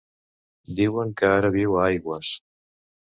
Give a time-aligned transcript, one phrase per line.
[0.79, 2.33] Diuen que ara viu a Aigües.